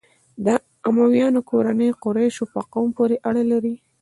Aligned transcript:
د 0.45 0.47
امویانو 0.87 1.39
کورنۍ 1.49 1.89
قریشو 2.03 2.43
په 2.53 2.59
قوم 2.73 2.87
پورې 2.97 3.15
اړه 3.29 3.43
لري. 3.51 3.75